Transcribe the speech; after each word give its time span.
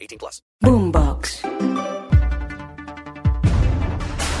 18 0.00 0.18
plus. 0.18 0.42
Boombox. 0.62 1.57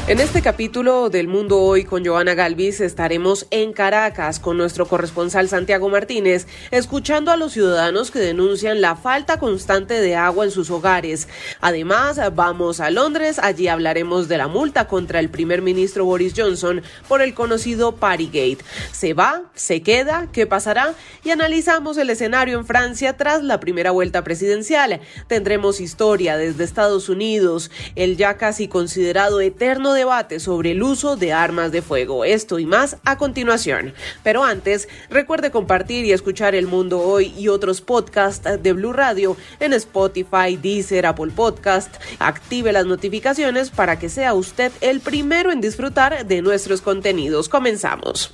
En 0.08 0.20
este 0.20 0.40
capítulo 0.40 1.10
del 1.10 1.28
Mundo 1.28 1.60
Hoy 1.60 1.84
con 1.84 2.02
Joana 2.02 2.32
Galvis 2.32 2.80
estaremos 2.80 3.46
en 3.50 3.74
Caracas 3.74 4.40
con 4.40 4.56
nuestro 4.56 4.88
corresponsal 4.88 5.50
Santiago 5.50 5.90
Martínez, 5.90 6.46
escuchando 6.70 7.30
a 7.30 7.36
los 7.36 7.52
ciudadanos 7.52 8.10
que 8.10 8.18
denuncian 8.18 8.80
la 8.80 8.96
falta 8.96 9.38
constante 9.38 10.00
de 10.00 10.16
agua 10.16 10.46
en 10.46 10.50
sus 10.50 10.70
hogares. 10.70 11.28
Además, 11.60 12.18
vamos 12.34 12.80
a 12.80 12.88
Londres, 12.88 13.38
allí 13.38 13.68
hablaremos 13.68 14.28
de 14.28 14.38
la 14.38 14.48
multa 14.48 14.88
contra 14.88 15.20
el 15.20 15.28
primer 15.28 15.60
ministro 15.60 16.06
Boris 16.06 16.32
Johnson 16.34 16.80
por 17.06 17.20
el 17.20 17.34
conocido 17.34 17.96
Partygate. 17.96 18.64
¿Se 18.92 19.12
va? 19.12 19.42
¿Se 19.54 19.82
queda? 19.82 20.28
¿Qué 20.32 20.46
pasará? 20.46 20.94
Y 21.22 21.32
analizamos 21.32 21.98
el 21.98 22.08
escenario 22.08 22.58
en 22.58 22.64
Francia 22.64 23.18
tras 23.18 23.42
la 23.42 23.60
primera 23.60 23.90
vuelta 23.90 24.24
presidencial. 24.24 25.00
Tendremos 25.26 25.82
historia 25.82 26.38
desde 26.38 26.64
Estados 26.64 27.10
Unidos, 27.10 27.70
el 27.94 28.16
ya 28.16 28.38
casi 28.38 28.68
considerado 28.68 29.42
eterno 29.42 29.97
debate 29.98 30.40
sobre 30.40 30.70
el 30.70 30.82
uso 30.82 31.16
de 31.16 31.32
armas 31.32 31.72
de 31.72 31.82
fuego. 31.82 32.24
Esto 32.24 32.58
y 32.58 32.66
más 32.66 32.96
a 33.04 33.18
continuación. 33.18 33.92
Pero 34.22 34.44
antes, 34.44 34.88
recuerde 35.10 35.50
compartir 35.50 36.04
y 36.04 36.12
escuchar 36.12 36.54
El 36.54 36.66
Mundo 36.66 37.00
Hoy 37.00 37.34
y 37.36 37.48
otros 37.48 37.80
podcasts 37.80 38.48
de 38.62 38.72
Blue 38.72 38.92
Radio 38.92 39.36
en 39.60 39.72
Spotify, 39.72 40.56
Deezer, 40.56 41.04
Apple 41.04 41.32
Podcast. 41.34 41.94
Active 42.20 42.72
las 42.72 42.86
notificaciones 42.86 43.70
para 43.70 43.98
que 43.98 44.08
sea 44.08 44.34
usted 44.34 44.72
el 44.80 45.00
primero 45.00 45.50
en 45.50 45.60
disfrutar 45.60 46.26
de 46.26 46.42
nuestros 46.42 46.80
contenidos. 46.80 47.48
Comenzamos. 47.48 48.32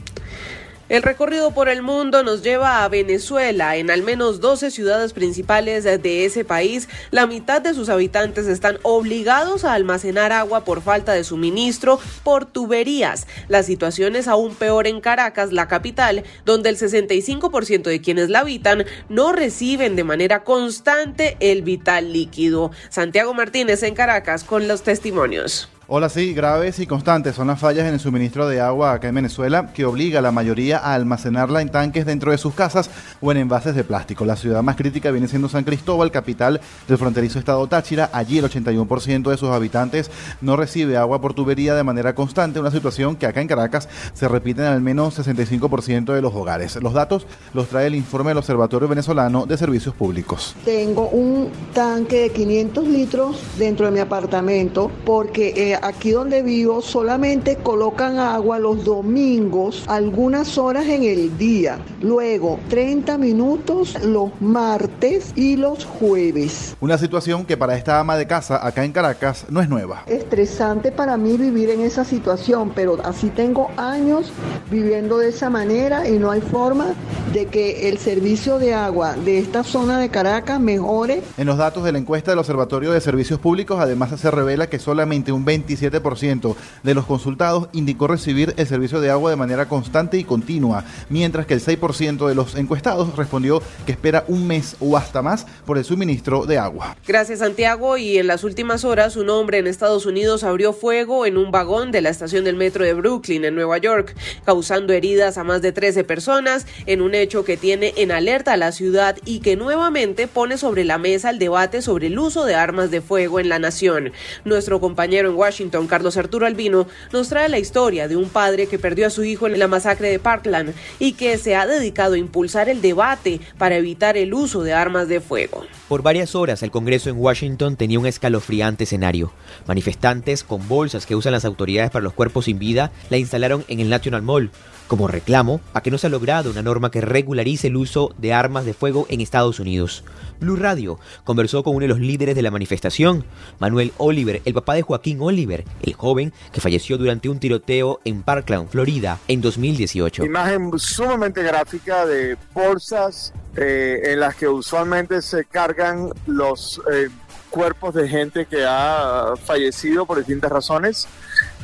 El 0.91 1.03
recorrido 1.03 1.53
por 1.53 1.71
el 1.71 1.81
mundo 1.81 2.23
nos 2.23 2.43
lleva 2.43 2.85
a 2.85 2.89
Venezuela. 2.91 3.77
En 3.77 3.91
al 3.91 4.03
menos 4.03 4.41
12 4.41 4.71
ciudades 4.71 5.15
principales 5.15 5.85
de 5.85 6.27
ese 6.27 6.45
país, 6.45 6.91
la 7.11 7.27
mitad 7.27 7.63
de 7.63 7.73
sus 7.73 7.89
habitantes 7.89 8.47
están 8.47 8.77
obligados 8.83 9.65
a 9.65 9.73
almacenar 9.73 10.31
agua 10.33 10.65
por 10.65 10.83
falta 10.83 11.15
de 11.15 11.25
suministro 11.25 11.99
por 12.23 12.45
tuberías. 12.45 13.27
La 13.49 13.63
situación 13.63 14.15
es 14.15 14.29
aún 14.29 14.55
peor 14.55 14.87
en 14.87 15.01
Caracas, 15.01 15.53
la 15.53 15.69
capital, 15.69 16.23
donde 16.45 16.69
el 16.69 16.77
65% 16.77 17.85
de 17.85 18.03
quienes 18.03 18.29
la 18.29 18.41
habitan 18.41 18.85
no 19.09 19.33
reciben 19.33 19.97
de 19.97 20.05
manera 20.05 20.45
constante 20.45 21.39
el 21.41 21.63
vital 21.63 22.13
líquido. 22.13 22.73
Santiago 22.91 23.33
Martínez 23.33 23.83
en 23.85 23.95
Caracas 23.95 24.45
con 24.45 24.69
los 24.69 24.83
testimonios. 24.83 25.71
Hola, 25.87 26.09
sí, 26.09 26.33
graves 26.33 26.79
y 26.79 26.87
constantes 26.87 27.35
son 27.35 27.49
las 27.49 27.61
fallas 27.61 27.87
en 27.87 27.93
el 27.93 28.01
suministro 28.01 28.49
de 28.49 28.59
agua 28.59 28.95
acá 28.95 29.09
en 29.09 29.17
Venezuela 29.17 29.71
que 29.75 29.85
obliga 29.85 30.21
a 30.21 30.23
la 30.23 30.33
mayoría 30.33 30.79
a 30.79 30.95
almacenarla 30.95 31.61
en 31.61 31.69
tanques 31.69 32.07
dentro 32.07 32.33
de 32.33 32.39
sus 32.39 32.55
casas 32.55 32.89
o 33.21 33.31
en 33.31 33.37
envases 33.37 33.75
de 33.75 33.85
plástico. 33.85 34.25
La 34.25 34.37
ciudad 34.37 34.63
más 34.63 34.77
crítica 34.77 35.11
viene 35.11 35.29
siendo 35.29 35.47
San 35.47 35.65
Cristóbal, 35.65 36.11
capital 36.11 36.63
del 36.89 36.97
fronterizo 36.97 37.39
estado 37.39 37.67
Táchira. 37.67 38.09
Allí 38.15 38.39
el 38.39 38.47
81% 38.47 39.29
de 39.29 39.37
sus 39.37 39.51
habitantes 39.51 40.11
no 40.41 40.57
recibe 40.57 40.97
agua 40.97 41.21
por 41.21 41.35
tubería 41.35 41.75
de 41.75 41.85
manera 41.85 42.15
constante, 42.15 42.61
una 42.61 42.71
situación 42.71 43.17
que 43.17 43.27
acá 43.27 43.43
en 43.43 43.49
Caracas 43.49 43.87
se 44.15 44.27
repite 44.27 44.63
en 44.63 44.69
al 44.69 44.81
menos 44.81 45.19
65% 45.19 46.15
de 46.15 46.23
los 46.23 46.33
hogares. 46.35 46.77
Los 46.77 46.95
datos 46.95 47.27
los 47.53 47.69
trae 47.69 47.89
el 47.89 47.95
informe 47.95 48.31
del 48.31 48.39
Observatorio 48.39 48.89
Venezolano 48.89 49.45
de 49.45 49.59
Servicios 49.59 49.95
Públicos. 49.95 50.57
Tengo 50.65 51.11
un 51.11 51.51
tanque 51.75 52.23
de 52.23 52.31
500 52.31 52.89
litros 52.89 53.43
dentro 53.59 53.85
de 53.85 53.93
mi 53.93 53.99
apartamento 53.99 54.91
porque... 55.05 55.53
Eh, 55.55 55.74
aquí 55.83 56.13
donde 56.13 56.43
vivo 56.43 56.83
solamente 56.83 57.57
colocan 57.57 58.19
agua 58.19 58.59
los 58.59 58.85
domingos, 58.85 59.85
algunas 59.87 60.59
horas 60.59 60.87
en 60.87 61.03
el 61.03 61.37
día. 61.39 61.79
Luego 62.01 62.59
30 62.69 63.19
minutos 63.19 63.97
los 64.05 64.31
martes 64.41 65.33
y 65.35 65.57
los 65.57 65.85
jueves. 65.85 66.77
Una 66.81 66.99
situación 66.99 67.45
que 67.45 67.57
para 67.57 67.77
esta 67.77 68.01
ama 68.01 68.17
de 68.17 68.27
casa 68.27 68.67
acá 68.67 68.85
en 68.85 68.93
Caracas 68.93 69.47
no 69.51 69.61
es 69.61 69.69
nueva. 69.69 70.03
Estresante 70.07 70.93
para 70.93 71.17
mí 71.17 71.37
vivir 71.37 71.71
en 71.71 71.81
esa 71.81 72.05
situación, 72.05 72.73
pero 72.75 72.99
así 73.05 73.29
tengo 73.31 73.71
años 73.77 74.33
viviendo 74.71 75.19
de 75.19 75.29
esa 75.29 75.51
manera 75.51 76.09
y 76.09 76.19
no 76.19 76.31
hay 76.31 76.41
forma 76.41 76.95
de 77.33 77.47
que 77.47 77.89
el 77.89 77.99
servicio 77.99 78.59
de 78.59 78.75
agua 78.75 79.15
de 79.15 79.39
esta 79.39 79.65
zona 79.65 79.99
de 79.99 80.09
Caracas 80.09 80.61
mejore. 80.61 81.23
En 81.37 81.47
los 81.47 81.59
datos 81.59 81.85
de 81.85 81.93
la 81.93 81.99
encuesta 81.99 82.31
del 82.31 82.39
Observatorio 82.39 82.93
de 82.93 83.01
Servicios 83.01 83.41
Públicos 83.41 83.79
además 83.81 84.19
se 84.21 84.31
revela 84.31 84.69
que 84.69 84.79
solamente 84.79 85.33
un 85.33 85.45
20 85.45 85.64
27% 85.67 86.57
de 86.83 86.95
los 86.95 87.07
consultados 87.07 87.69
indicó 87.73 88.07
recibir 88.07 88.55
el 88.57 88.67
servicio 88.67 89.01
de 89.01 89.11
agua 89.11 89.31
de 89.31 89.37
manera 89.37 89.69
constante 89.69 90.19
y 90.19 90.25
continua, 90.25 90.85
mientras 91.09 91.47
que 91.47 91.55
el 91.55 91.61
6% 91.61 92.29
de 92.29 92.35
los 92.35 92.55
encuestados 92.55 93.17
respondió 93.17 93.63
que 93.87 93.93
espera 93.93 94.25
un 94.29 94.47
mes 94.47 94.77
o 94.81 94.97
hasta 94.97 95.23
más 95.23 95.47
por 95.67 95.79
el 95.79 95.85
suministro 95.85 96.47
de 96.47 96.59
agua. 96.59 96.97
Gracias 97.07 97.41
Santiago 97.41 97.97
y 97.97 98.19
en 98.19 98.27
las 98.27 98.45
últimas 98.45 98.85
horas 98.85 99.17
un 99.17 99.31
hombre 99.31 99.59
en 99.59 99.67
Estados 99.67 100.07
Unidos 100.07 100.45
abrió 100.45 100.73
fuego 100.73 101.27
en 101.27 101.37
un 101.37 101.51
vagón 101.51 101.93
de 101.93 102.01
la 102.01 102.11
estación 102.11 102.45
del 102.45 102.57
metro 102.57 102.85
de 102.85 102.95
Brooklyn 102.95 103.45
en 103.45 103.55
Nueva 103.55 103.79
York, 103.79 104.15
causando 104.45 104.93
heridas 104.93 105.39
a 105.39 105.45
más 105.45 105.63
de 105.63 105.73
13 105.73 106.05
personas 106.05 106.67
en 106.87 107.01
un 107.01 107.15
hecho 107.15 107.45
que 107.45 107.57
tiene 107.57 107.95
en 107.97 108.13
alerta 108.13 108.53
a 108.53 108.57
la 108.57 108.73
ciudad 108.73 109.17
y 109.25 109.41
que 109.41 109.57
nuevamente 109.57 110.27
pone 110.29 110.59
sobre 110.59 110.85
la 110.85 110.99
mesa 110.99 111.31
el 111.31 111.39
debate 111.39 111.83
sobre 111.83 112.09
el 112.09 112.19
uso 112.19 112.45
de 112.45 112.55
armas 112.55 112.91
de 112.91 113.01
fuego 113.01 113.41
en 113.41 113.49
la 113.49 113.59
nación. 113.59 114.13
Nuestro 114.45 114.81
compañero 114.81 115.31
en 115.31 115.37
Washington 115.37 115.54
Washington, 115.55 115.87
Carlos 115.87 116.17
Arturo 116.17 116.47
Albino, 116.47 116.89
nos 117.13 117.29
trae 117.29 117.49
la 117.49 117.61
historia 117.61 118.09
de 118.09 118.17
un 118.17 118.29
padre 118.29 118.67
que 118.67 118.77
perdió 118.77 119.07
a 119.07 119.11
su 119.11 119.23
hijo 119.23 119.47
en 119.47 119.57
la 119.57 119.69
masacre 119.69 120.11
de 120.11 120.19
Parkland 120.19 120.75
y 120.99 121.13
que 121.13 121.39
se 121.39 121.55
ha 121.55 121.65
dedicado 121.65 122.15
a 122.15 122.19
impulsar 122.19 122.69
el 122.69 122.83
debate 122.83 123.41
para 123.57 123.77
evitar 123.77 124.17
el 124.17 124.35
uso 124.35 124.65
de 124.65 124.73
armas 124.73 125.07
de 125.07 125.21
fuego. 125.21 125.65
Por 125.87 126.03
varias 126.03 126.35
horas 126.35 126.65
el 126.65 126.73
Congreso 126.73 127.09
en 127.09 127.19
Washington 127.19 127.77
tenía 127.77 128.01
un 128.01 128.07
escalofriante 128.07 128.83
escenario. 128.83 129.33
Manifestantes 129.69 130.43
con 130.43 130.67
bolsas 130.67 131.07
que 131.07 131.15
usan 131.15 131.31
las 131.31 131.45
autoridades 131.45 131.93
para 131.93 132.03
los 132.03 132.15
cuerpos 132.15 132.47
sin 132.47 132.59
vida 132.59 132.91
la 133.09 133.19
instalaron 133.19 133.65
en 133.69 133.79
el 133.79 133.89
National 133.89 134.23
Mall 134.23 134.51
como 134.87 135.09
reclamo 135.09 135.61
a 135.73 135.83
que 135.83 135.91
no 135.91 135.99
se 135.99 136.07
ha 136.07 136.11
logrado 136.11 136.51
una 136.51 136.63
norma 136.63 136.91
que 136.91 137.01
regularice 137.01 137.69
el 137.69 137.77
uso 137.77 138.15
de 138.19 138.33
armas 138.33 138.65
de 138.65 138.75
fuego 138.75 139.07
en 139.09 139.21
Estados 139.21 139.61
Unidos. 139.61 140.05
Blue 140.41 140.57
Radio 140.57 140.99
conversó 141.25 141.63
con 141.63 141.75
uno 141.77 141.85
de 141.85 141.89
los 141.89 142.01
líderes 142.01 142.35
de 142.35 142.43
la 142.43 142.51
manifestación, 142.51 143.25
Manuel 143.59 143.93
Oliver, 143.99 144.43
el 144.45 144.55
papá 144.55 144.75
de 144.75 144.83
Joaquín 144.83 145.19
Oliver, 145.21 145.65
el 145.83 145.95
joven 145.95 146.33
que 146.53 146.61
falleció 146.61 146.99
durante 146.99 147.29
un 147.29 147.39
tiroteo 147.39 148.01
en 148.05 148.23
Parkland, 148.23 148.69
Florida, 148.69 149.19
en 149.29 149.41
2018. 149.41 150.25
Imagen 150.25 150.71
sumamente 150.79 151.43
gráfica 151.43 152.07
de 152.07 152.37
bolsas 152.53 153.33
eh, 153.57 154.03
en 154.05 154.21
las 154.21 154.35
que 154.35 154.49
usualmente 154.49 155.23
se 155.23 155.45
cargan 155.45 156.11
los 156.27 156.81
eh, 156.93 157.09
cuerpos 157.51 157.95
de 157.95 158.09
gente 158.09 158.47
que 158.47 158.65
ha 158.67 159.35
fallecido 159.45 160.07
por 160.07 160.19
distintas 160.19 160.51
razones 160.51 161.07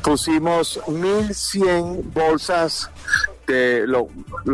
pusimos 0.02 0.80
1100 0.88 2.12
bolsas 2.12 2.90
de 3.46 3.86
lo, 3.86 4.08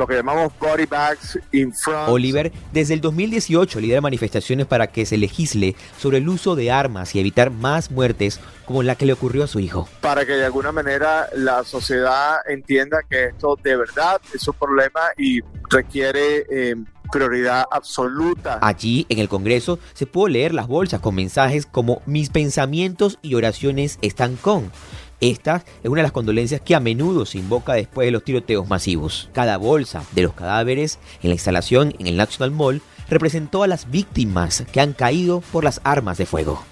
que 0.07 0.15
llamamos 0.15 0.53
body 0.59 0.87
bags 0.87 1.39
in 1.53 1.73
front. 1.73 2.09
Oliver, 2.09 2.53
desde 2.73 2.95
el 2.95 3.01
2018 3.01 3.81
lidera 3.81 4.01
manifestaciones 4.01 4.67
para 4.67 4.87
que 4.87 5.05
se 5.05 5.19
legisle 5.19 5.77
sobre 5.99 6.19
el 6.19 6.29
uso 6.29 6.57
de 6.57 6.71
armas 6.71 7.15
y 7.15 7.21
evitar 7.21 7.51
más 7.51 7.91
muertes 7.91 8.41
como 8.65 8.83
la 8.83 8.95
que 8.95 9.07
le 9.07 9.13
ocurrió 9.13 9.45
a 9.45 9.49
su 9.49 9.61
hijo. 9.61 9.89
Para 10.01 10.25
que 10.25 10.33
de 10.33 10.47
alguna 10.47 10.73
manera 10.73 11.29
la 11.35 11.63
sociedad 11.65 12.39
entienda 12.49 13.01
que 13.09 13.27
esto 13.27 13.59
de 13.63 13.77
verdad 13.77 14.21
es 14.35 14.49
un 14.49 14.55
problema 14.55 15.01
y 15.19 15.41
requiere 15.71 16.47
eh, 16.51 16.75
prioridad 17.13 17.65
absoluta. 17.71 18.59
Allí, 18.63 19.07
en 19.09 19.19
el 19.19 19.29
Congreso, 19.29 19.79
se 19.95 20.07
pudo 20.07 20.29
leer 20.29 20.55
las 20.55 20.67
bolsas 20.67 21.01
con 21.01 21.15
mensajes 21.15 21.67
como 21.67 22.03
mis 22.07 22.31
pensamientos 22.31 23.19
y 23.23 23.35
oraciones 23.35 23.99
están 24.03 24.37
con. 24.37 24.73
Esta 25.21 25.65
es 25.83 25.91
una 25.91 26.01
de 26.01 26.05
las 26.05 26.13
condolencias 26.13 26.61
que 26.61 26.75
a 26.75 26.81
menudo 26.81 27.25
se 27.27 27.39
invoca 27.39 27.75
después 27.75 28.07
de 28.07 28.13
los 28.13 28.25
tiroteos 28.25 28.69
masivos. 28.69 29.31
Cada 29.33 29.57
bolsa 29.57 30.05
de 30.13 30.23
los 30.23 30.35
cadáveres 30.35 30.99
en 31.23 31.31
la 31.31 31.35
instalación 31.35 31.95
en 31.99 32.07
el 32.07 32.17
National 32.17 32.51
Mall 32.51 32.83
representó 33.09 33.63
a 33.63 33.67
las 33.67 33.91
víctimas 33.91 34.65
que 34.73 34.81
han 34.81 34.93
caído 34.93 35.41
por 35.53 35.65
las 35.65 35.81
armas 35.85 36.19
de 36.19 36.27
fuego. 36.27 36.63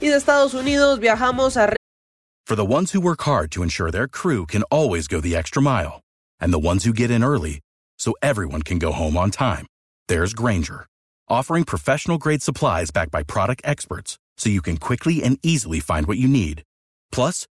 Y 0.00 0.08
de 0.08 0.16
Estados 0.16 0.54
Unidos 0.54 1.00
viajamos 1.00 1.56
a 1.56 1.74
For 2.46 2.56
the 2.56 2.64
ones 2.64 2.92
who 2.92 3.00
work 3.00 3.22
hard 3.26 3.50
to 3.50 3.62
ensure 3.62 3.90
their 3.90 4.08
crew 4.08 4.46
can 4.46 4.62
always 4.70 5.06
go 5.06 5.20
the 5.20 5.36
extra 5.36 5.60
mile 5.60 6.00
and 6.40 6.52
the 6.52 6.58
ones 6.58 6.84
who 6.84 6.94
get 6.94 7.10
in 7.10 7.22
early 7.22 7.60
so 7.98 8.14
everyone 8.22 8.62
can 8.62 8.78
go 8.78 8.92
home 8.92 9.18
on 9.18 9.30
time. 9.30 9.66
There's 10.06 10.32
Granger 10.32 10.86
offering 11.28 11.64
professional 11.64 12.18
grade 12.18 12.42
supplies 12.42 12.90
backed 12.90 13.12
by 13.12 13.22
product 13.22 13.62
experts 13.64 14.18
so 14.36 14.48
you 14.48 14.62
can 14.62 14.76
quickly 14.76 15.22
and 15.22 15.38
easily 15.42 15.80
find 15.80 16.06
what 16.06 16.18
you 16.18 16.28
need. 16.28 16.62
Plus, 17.12 17.46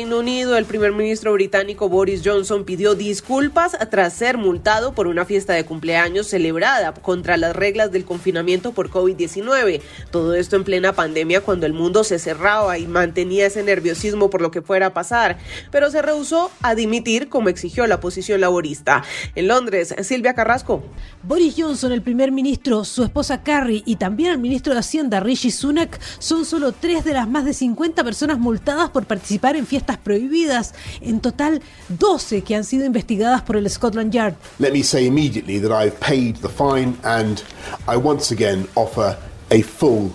Reino 0.00 0.20
Unido, 0.20 0.56
el 0.56 0.64
primer 0.64 0.92
ministro 0.92 1.34
británico 1.34 1.90
Boris 1.90 2.22
Johnson 2.24 2.64
pidió 2.64 2.94
disculpas 2.94 3.76
tras 3.90 4.14
ser 4.14 4.38
multado 4.38 4.94
por 4.94 5.06
una 5.06 5.26
fiesta 5.26 5.52
de 5.52 5.66
cumpleaños 5.66 6.26
celebrada 6.26 6.94
contra 6.94 7.36
las 7.36 7.54
reglas 7.54 7.92
del 7.92 8.06
confinamiento 8.06 8.72
por 8.72 8.88
COVID-19. 8.88 9.82
Todo 10.10 10.32
esto 10.32 10.56
en 10.56 10.64
plena 10.64 10.94
pandemia 10.94 11.42
cuando 11.42 11.66
el 11.66 11.74
mundo 11.74 12.02
se 12.02 12.18
cerraba 12.18 12.78
y 12.78 12.86
mantenía 12.86 13.44
ese 13.44 13.62
nerviosismo 13.62 14.30
por 14.30 14.40
lo 14.40 14.50
que 14.50 14.62
fuera 14.62 14.86
a 14.86 14.94
pasar, 14.94 15.36
pero 15.70 15.90
se 15.90 16.00
rehusó 16.00 16.50
a 16.62 16.74
dimitir 16.74 17.28
como 17.28 17.50
exigió 17.50 17.86
la 17.86 18.00
posición 18.00 18.40
laborista. 18.40 19.04
En 19.34 19.48
Londres, 19.48 19.94
Silvia 20.00 20.32
Carrasco. 20.32 20.82
Boris 21.22 21.56
Johnson, 21.58 21.92
el 21.92 22.00
primer 22.00 22.32
ministro, 22.32 22.86
su 22.86 23.04
esposa 23.04 23.42
Carrie 23.42 23.82
y 23.84 23.96
también 23.96 24.32
el 24.32 24.38
ministro 24.38 24.72
de 24.72 24.80
Hacienda 24.80 25.20
Rishi 25.20 25.50
Sunak 25.50 26.00
son 26.18 26.46
solo 26.46 26.72
tres 26.72 27.04
de 27.04 27.12
las 27.12 27.28
más 27.28 27.44
de 27.44 27.52
50 27.52 28.02
personas 28.02 28.38
multadas 28.38 28.88
por 28.88 29.04
participar 29.04 29.56
en 29.56 29.66
fiestas 29.66 29.89
prohibidas. 29.98 30.74
En 31.00 31.20
total, 31.20 31.62
12 31.88 32.42
que 32.42 32.54
han 32.54 32.64
sido 32.64 32.84
investigadas 32.84 33.42
por 33.42 33.56
el 33.56 33.68
Scotland 33.68 34.12
Yard. 34.12 34.34
Let 34.58 34.72
me 34.72 34.82
say 34.82 35.06
immediately 35.06 35.60
that 35.60 35.70
I've 35.70 35.98
paid 36.00 36.36
the 36.36 36.48
fine 36.48 36.96
and 37.04 37.42
I 37.86 37.96
once 37.96 38.32
again 38.32 38.66
offer 38.74 39.16
a 39.50 39.62
full 39.62 40.10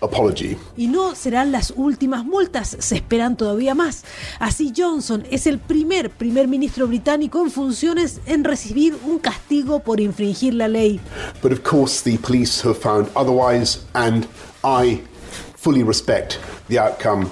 apology. 0.00 0.56
Y 0.76 0.86
no 0.86 1.14
serán 1.14 1.52
las 1.52 1.72
últimas 1.76 2.24
multas, 2.24 2.76
se 2.78 2.96
esperan 2.96 3.36
todavía 3.36 3.74
más. 3.74 4.04
Así 4.38 4.72
Johnson 4.76 5.24
es 5.30 5.46
el 5.46 5.58
primer 5.58 6.10
primer 6.10 6.48
ministro 6.48 6.86
británico 6.86 7.42
en 7.42 7.50
funciones 7.50 8.20
en 8.26 8.44
recibir 8.44 8.96
un 9.04 9.18
castigo 9.18 9.80
por 9.80 10.00
infringir 10.00 10.54
la 10.54 10.68
ley. 10.68 11.00
But 11.42 11.52
of 11.52 11.60
course 11.62 12.02
the 12.02 12.18
police 12.18 12.66
have 12.66 12.78
found 12.78 13.08
otherwise 13.14 13.80
and 13.94 14.26
I 14.64 15.02
fully 15.56 15.82
respect 15.82 16.38
the 16.68 16.78
outcome 16.78 17.30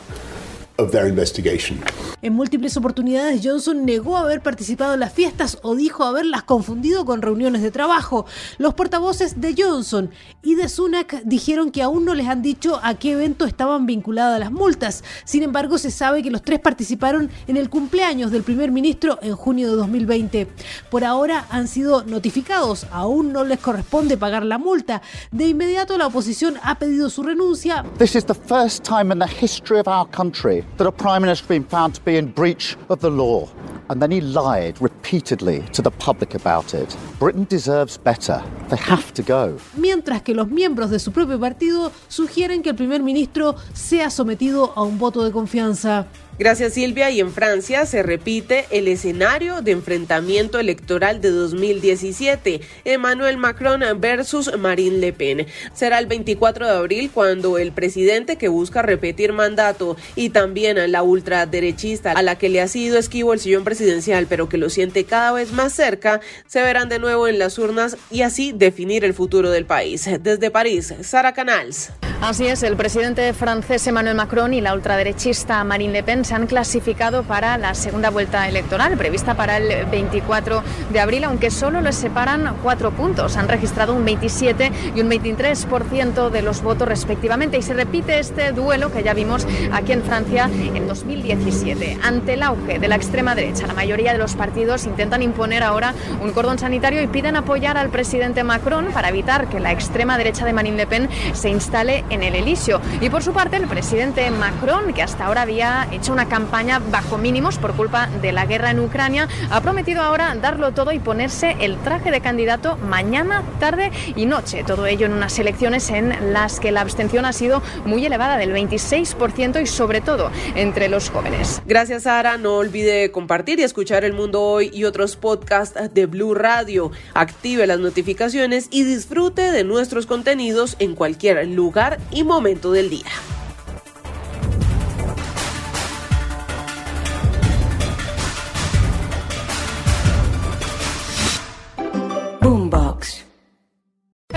of 0.78 0.92
their 0.92 1.08
investigation. 1.08 1.80
En 2.22 2.32
múltiples 2.34 2.76
oportunidades 2.76 3.40
Johnson 3.44 3.84
negó 3.84 4.16
haber 4.16 4.40
participado 4.42 4.94
en 4.94 5.00
las 5.00 5.12
fiestas 5.12 5.58
o 5.62 5.74
dijo 5.74 6.04
haberlas 6.04 6.44
confundido 6.44 7.04
con 7.04 7.20
reuniones 7.20 7.62
de 7.62 7.70
trabajo. 7.70 8.26
Los 8.58 8.74
portavoces 8.74 9.40
de 9.40 9.54
Johnson 9.56 10.10
y 10.42 10.54
de 10.54 10.68
Sunak 10.68 11.22
dijeron 11.24 11.70
que 11.70 11.82
aún 11.82 12.04
no 12.04 12.14
les 12.14 12.28
han 12.28 12.42
dicho 12.42 12.80
a 12.82 12.94
qué 12.94 13.12
evento 13.12 13.44
estaban 13.44 13.86
vinculadas 13.86 14.38
las 14.38 14.52
multas. 14.52 15.04
Sin 15.24 15.42
embargo, 15.42 15.78
se 15.78 15.90
sabe 15.90 16.22
que 16.22 16.30
los 16.30 16.42
tres 16.42 16.60
participaron 16.60 17.30
en 17.46 17.56
el 17.56 17.70
cumpleaños 17.70 18.30
del 18.30 18.44
primer 18.44 18.70
ministro 18.70 19.18
en 19.22 19.34
junio 19.34 19.70
de 19.70 19.76
2020. 19.76 20.48
Por 20.90 21.04
ahora 21.04 21.46
han 21.50 21.66
sido 21.66 22.04
notificados, 22.04 22.86
aún 22.92 23.32
no 23.32 23.44
les 23.44 23.58
corresponde 23.58 24.16
pagar 24.16 24.44
la 24.44 24.58
multa. 24.58 25.02
De 25.32 25.48
inmediato 25.48 25.98
la 25.98 26.06
oposición 26.06 26.54
ha 26.62 26.78
pedido 26.78 27.10
su 27.10 27.22
renuncia. 27.22 27.84
This 27.98 28.14
is 28.14 28.24
the 28.24 28.34
first 28.34 28.84
time 28.84 29.12
in 29.12 29.18
the 29.18 29.28
history 29.28 29.80
of 29.80 29.88
our 29.88 30.08
country 30.08 30.67
that 30.76 30.86
a 30.86 30.92
prime 30.92 31.22
minister 31.22 31.44
has 31.44 31.48
been 31.48 31.64
found 31.64 31.94
to 31.94 32.00
be 32.02 32.16
in 32.16 32.26
breach 32.32 32.76
of 32.88 33.00
the 33.00 33.10
law. 33.10 33.48
And 33.90 34.02
then 34.02 34.10
he 34.10 34.20
lied 34.20 34.80
repeatedly 34.80 35.62
to 35.72 35.80
the 35.80 35.90
public 35.90 36.34
about 36.34 36.74
it. 36.74 36.94
Britain 37.18 37.46
deserves 37.48 37.96
better. 37.96 38.42
They 38.68 38.76
have 38.76 39.14
to 39.14 39.22
go. 39.22 39.58
Mientras 39.76 40.22
que 40.22 40.34
los 40.34 40.48
miembros 40.48 40.90
de 40.90 40.98
su 40.98 41.10
propio 41.10 41.40
partido 41.40 41.90
sugieren 42.08 42.62
que 42.62 42.70
el 42.70 42.76
primer 42.76 43.02
ministro 43.02 43.56
sea 43.72 44.10
sometido 44.10 44.72
a 44.76 44.82
un 44.82 44.98
voto 44.98 45.24
de 45.24 45.32
confianza. 45.32 46.06
Gracias 46.38 46.74
Silvia. 46.74 47.10
Y 47.10 47.18
en 47.20 47.32
Francia 47.32 47.84
se 47.84 48.02
repite 48.04 48.66
el 48.70 48.86
escenario 48.86 49.60
de 49.60 49.72
enfrentamiento 49.72 50.60
electoral 50.60 51.20
de 51.20 51.30
2017. 51.30 52.60
Emmanuel 52.84 53.36
Macron 53.38 53.82
versus 53.96 54.56
Marine 54.56 54.98
Le 54.98 55.12
Pen. 55.12 55.46
Será 55.74 55.98
el 55.98 56.06
24 56.06 56.66
de 56.66 56.72
abril 56.72 57.10
cuando 57.12 57.58
el 57.58 57.72
presidente 57.72 58.36
que 58.36 58.46
busca 58.46 58.82
repetir 58.82 59.32
mandato 59.32 59.96
y 60.14 60.30
también 60.30 60.92
la 60.92 61.02
ultraderechista 61.02 62.12
a 62.12 62.22
la 62.22 62.36
que 62.38 62.48
le 62.48 62.60
ha 62.60 62.68
sido 62.68 62.98
esquivo 62.98 63.32
el 63.32 63.40
sillón 63.40 63.64
presidencial 63.64 64.26
pero 64.28 64.48
que 64.48 64.58
lo 64.58 64.70
siente 64.70 65.04
cada 65.04 65.32
vez 65.32 65.52
más 65.52 65.72
cerca, 65.72 66.20
se 66.46 66.62
verán 66.62 66.88
de 66.88 67.00
nuevo 67.00 67.26
en 67.26 67.40
las 67.40 67.58
urnas 67.58 67.96
y 68.10 68.22
así 68.22 68.52
definir 68.52 69.04
el 69.04 69.14
futuro 69.14 69.50
del 69.50 69.66
país. 69.66 70.08
Desde 70.20 70.50
París, 70.50 70.94
Sara 71.02 71.32
Canals. 71.32 71.90
Así 72.20 72.48
es, 72.48 72.64
el 72.64 72.76
presidente 72.76 73.32
francés 73.32 73.86
Emmanuel 73.86 74.16
Macron 74.16 74.52
y 74.52 74.60
la 74.60 74.74
ultraderechista 74.74 75.62
Marine 75.62 75.92
Le 75.92 76.02
Pen 76.02 76.24
se 76.28 76.34
han 76.34 76.46
clasificado 76.46 77.22
para 77.22 77.56
la 77.56 77.74
segunda 77.74 78.10
vuelta 78.10 78.46
electoral, 78.48 78.98
prevista 78.98 79.32
para 79.32 79.56
el 79.56 79.86
24 79.86 80.62
de 80.90 81.00
abril, 81.00 81.24
aunque 81.24 81.50
solo 81.50 81.80
les 81.80 81.96
separan 81.96 82.54
cuatro 82.62 82.90
puntos. 82.90 83.38
Han 83.38 83.48
registrado 83.48 83.94
un 83.94 84.04
27 84.04 84.70
y 84.94 85.00
un 85.00 85.10
23% 85.10 86.28
de 86.28 86.42
los 86.42 86.60
votos 86.60 86.86
respectivamente. 86.86 87.56
Y 87.56 87.62
se 87.62 87.72
repite 87.72 88.18
este 88.18 88.52
duelo 88.52 88.92
que 88.92 89.02
ya 89.02 89.14
vimos 89.14 89.46
aquí 89.72 89.92
en 89.92 90.02
Francia 90.02 90.50
en 90.74 90.86
2017. 90.86 91.96
Ante 92.02 92.34
el 92.34 92.42
auge 92.42 92.78
de 92.78 92.88
la 92.88 92.96
extrema 92.96 93.34
derecha, 93.34 93.66
la 93.66 93.72
mayoría 93.72 94.12
de 94.12 94.18
los 94.18 94.34
partidos 94.34 94.84
intentan 94.84 95.22
imponer 95.22 95.62
ahora 95.62 95.94
un 96.20 96.32
cordón 96.32 96.58
sanitario 96.58 97.00
y 97.00 97.06
piden 97.06 97.36
apoyar 97.36 97.78
al 97.78 97.88
presidente 97.88 98.44
Macron 98.44 98.88
para 98.92 99.08
evitar 99.08 99.48
que 99.48 99.60
la 99.60 99.72
extrema 99.72 100.18
derecha 100.18 100.44
de 100.44 100.52
Marine 100.52 100.76
Le 100.76 100.86
Pen 100.86 101.08
se 101.32 101.48
instale 101.48 102.04
en 102.10 102.22
el 102.22 102.34
Elíseo. 102.34 102.82
Y 103.00 103.08
por 103.08 103.22
su 103.22 103.32
parte, 103.32 103.56
el 103.56 103.66
presidente 103.66 104.30
Macron, 104.30 104.92
que 104.92 105.02
hasta 105.02 105.24
ahora 105.24 105.40
había 105.40 105.88
hecho 105.90 106.12
una 106.17 106.17
campaña 106.26 106.80
bajo 106.90 107.18
mínimos 107.18 107.58
por 107.58 107.74
culpa 107.74 108.08
de 108.20 108.32
la 108.32 108.46
guerra 108.46 108.70
en 108.70 108.80
Ucrania, 108.80 109.28
ha 109.50 109.60
prometido 109.60 110.02
ahora 110.02 110.34
darlo 110.34 110.72
todo 110.72 110.92
y 110.92 110.98
ponerse 110.98 111.56
el 111.60 111.76
traje 111.78 112.10
de 112.10 112.20
candidato 112.20 112.76
mañana, 112.76 113.42
tarde 113.60 113.90
y 114.16 114.26
noche. 114.26 114.64
Todo 114.66 114.86
ello 114.86 115.06
en 115.06 115.12
unas 115.12 115.38
elecciones 115.38 115.90
en 115.90 116.32
las 116.32 116.60
que 116.60 116.72
la 116.72 116.80
abstención 116.80 117.24
ha 117.24 117.32
sido 117.32 117.62
muy 117.84 118.04
elevada, 118.04 118.36
del 118.36 118.52
26% 118.52 119.62
y 119.62 119.66
sobre 119.66 120.00
todo 120.00 120.30
entre 120.54 120.88
los 120.88 121.10
jóvenes. 121.10 121.62
Gracias, 121.66 122.04
Sara. 122.04 122.36
No 122.36 122.56
olvide 122.56 123.10
compartir 123.10 123.60
y 123.60 123.62
escuchar 123.62 124.04
El 124.04 124.12
Mundo 124.12 124.42
Hoy 124.42 124.70
y 124.72 124.84
otros 124.84 125.16
podcasts 125.16 125.78
de 125.92 126.06
Blue 126.06 126.34
Radio. 126.34 126.90
Active 127.14 127.66
las 127.66 127.78
notificaciones 127.78 128.68
y 128.70 128.84
disfrute 128.84 129.50
de 129.52 129.64
nuestros 129.64 130.06
contenidos 130.06 130.76
en 130.78 130.94
cualquier 130.94 131.46
lugar 131.48 131.98
y 132.10 132.24
momento 132.24 132.72
del 132.72 132.90
día. 132.90 133.06